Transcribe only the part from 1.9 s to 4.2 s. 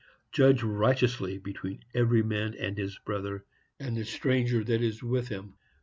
every man and his brother, and the